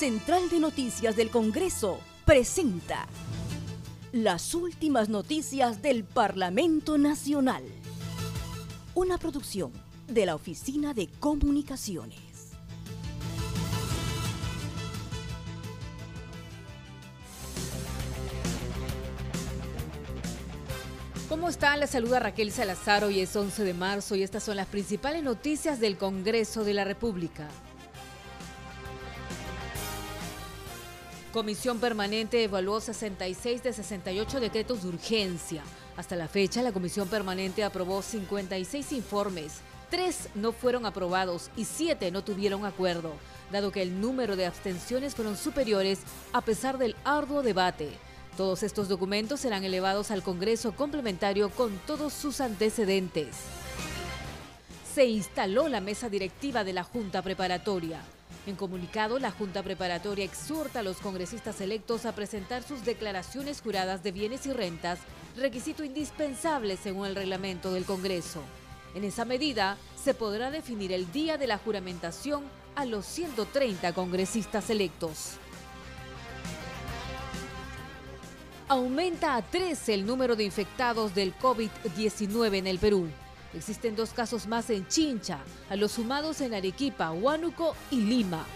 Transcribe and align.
Central 0.00 0.48
de 0.48 0.60
Noticias 0.60 1.14
del 1.14 1.28
Congreso 1.28 2.00
presenta 2.24 3.06
las 4.12 4.54
últimas 4.54 5.10
noticias 5.10 5.82
del 5.82 6.04
Parlamento 6.04 6.96
Nacional. 6.96 7.62
Una 8.94 9.18
producción 9.18 9.72
de 10.08 10.24
la 10.24 10.36
Oficina 10.36 10.94
de 10.94 11.06
Comunicaciones. 11.06 12.18
¿Cómo 21.28 21.50
están? 21.50 21.78
Les 21.78 21.90
saluda 21.90 22.20
Raquel 22.20 22.52
Salazar. 22.52 23.04
Hoy 23.04 23.20
es 23.20 23.36
11 23.36 23.64
de 23.64 23.74
marzo 23.74 24.16
y 24.16 24.22
estas 24.22 24.44
son 24.44 24.56
las 24.56 24.66
principales 24.66 25.22
noticias 25.22 25.78
del 25.78 25.98
Congreso 25.98 26.64
de 26.64 26.72
la 26.72 26.84
República. 26.84 27.50
Comisión 31.32 31.78
Permanente 31.78 32.42
evaluó 32.42 32.80
66 32.80 33.62
de 33.62 33.72
68 33.72 34.40
decretos 34.40 34.82
de 34.82 34.88
urgencia. 34.88 35.62
Hasta 35.96 36.16
la 36.16 36.26
fecha, 36.26 36.60
la 36.60 36.72
Comisión 36.72 37.06
Permanente 37.06 37.62
aprobó 37.62 38.02
56 38.02 38.90
informes. 38.90 39.60
Tres 39.90 40.28
no 40.34 40.50
fueron 40.50 40.86
aprobados 40.86 41.50
y 41.56 41.66
siete 41.66 42.10
no 42.10 42.24
tuvieron 42.24 42.64
acuerdo, 42.64 43.12
dado 43.52 43.70
que 43.70 43.80
el 43.80 44.00
número 44.00 44.34
de 44.34 44.46
abstenciones 44.46 45.14
fueron 45.14 45.36
superiores 45.36 46.00
a 46.32 46.40
pesar 46.40 46.78
del 46.78 46.96
arduo 47.04 47.42
debate. 47.42 47.90
Todos 48.36 48.64
estos 48.64 48.88
documentos 48.88 49.38
serán 49.38 49.62
elevados 49.62 50.10
al 50.10 50.24
Congreso 50.24 50.72
complementario 50.72 51.50
con 51.50 51.78
todos 51.86 52.12
sus 52.12 52.40
antecedentes. 52.40 53.36
Se 54.94 55.04
instaló 55.06 55.68
la 55.68 55.80
mesa 55.80 56.08
directiva 56.08 56.64
de 56.64 56.72
la 56.72 56.82
Junta 56.82 57.22
Preparatoria. 57.22 58.00
En 58.50 58.56
comunicado, 58.56 59.20
la 59.20 59.30
Junta 59.30 59.62
Preparatoria 59.62 60.24
exhorta 60.24 60.80
a 60.80 60.82
los 60.82 60.96
congresistas 60.96 61.60
electos 61.60 62.04
a 62.04 62.16
presentar 62.16 62.64
sus 62.64 62.84
declaraciones 62.84 63.60
juradas 63.60 64.02
de 64.02 64.10
bienes 64.10 64.44
y 64.44 64.52
rentas, 64.52 64.98
requisito 65.36 65.84
indispensable 65.84 66.76
según 66.76 67.06
el 67.06 67.14
reglamento 67.14 67.72
del 67.72 67.84
Congreso. 67.84 68.42
En 68.96 69.04
esa 69.04 69.24
medida, 69.24 69.76
se 69.94 70.14
podrá 70.14 70.50
definir 70.50 70.90
el 70.90 71.12
día 71.12 71.38
de 71.38 71.46
la 71.46 71.58
juramentación 71.58 72.42
a 72.74 72.86
los 72.86 73.06
130 73.06 73.92
congresistas 73.92 74.68
electos. 74.68 75.34
Aumenta 78.66 79.36
a 79.36 79.42
13 79.42 79.94
el 79.94 80.04
número 80.04 80.34
de 80.34 80.42
infectados 80.42 81.14
del 81.14 81.38
COVID-19 81.38 82.56
en 82.56 82.66
el 82.66 82.80
Perú. 82.80 83.06
Existen 83.52 83.96
dos 83.96 84.10
casos 84.10 84.46
más 84.46 84.70
en 84.70 84.86
Chincha, 84.86 85.40
a 85.68 85.76
los 85.76 85.92
sumados 85.92 86.40
en 86.40 86.54
Arequipa, 86.54 87.10
Huánuco 87.10 87.74
y 87.90 87.96
Lima. 87.96 88.46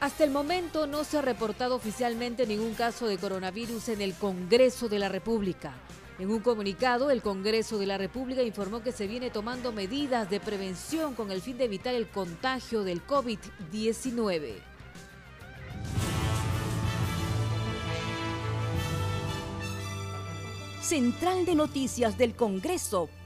Hasta 0.00 0.24
el 0.24 0.30
momento 0.30 0.86
no 0.86 1.04
se 1.04 1.18
ha 1.18 1.22
reportado 1.22 1.74
oficialmente 1.74 2.46
ningún 2.46 2.74
caso 2.74 3.06
de 3.06 3.16
coronavirus 3.16 3.88
en 3.88 4.02
el 4.02 4.14
Congreso 4.14 4.90
de 4.90 4.98
la 4.98 5.08
República. 5.08 5.72
En 6.18 6.30
un 6.30 6.40
comunicado, 6.40 7.10
el 7.10 7.22
Congreso 7.22 7.78
de 7.78 7.86
la 7.86 7.96
República 7.96 8.42
informó 8.42 8.82
que 8.82 8.92
se 8.92 9.06
viene 9.06 9.30
tomando 9.30 9.72
medidas 9.72 10.28
de 10.28 10.40
prevención 10.40 11.14
con 11.14 11.30
el 11.30 11.40
fin 11.40 11.56
de 11.56 11.64
evitar 11.64 11.94
el 11.94 12.08
contagio 12.08 12.84
del 12.84 13.06
COVID-19. 13.06 14.56
Central 20.82 21.46
de 21.46 21.54
Noticias 21.54 22.16
del 22.16 22.34
Congreso 22.34 23.08